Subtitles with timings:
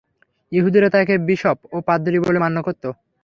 [0.51, 2.83] ইহুদীরা তাকে বিশপ ও পাদ্রী বলে মান্য করত।